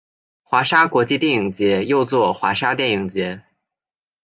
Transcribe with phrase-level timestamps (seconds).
[0.41, 3.43] 华沙国际电影节又作华沙电影节。